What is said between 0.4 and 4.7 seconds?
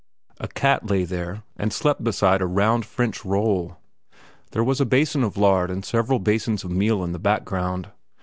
cat lay there and slept beside a round French roll. There